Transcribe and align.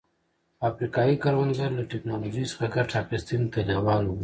افریقايي 0.69 1.15
کروندګر 1.23 1.69
له 1.79 1.83
ټکنالوژۍ 1.91 2.45
څخه 2.51 2.65
ګټې 2.75 2.95
اخیستنې 3.03 3.47
ته 3.53 3.59
لېواله 3.67 4.09
وو. 4.11 4.17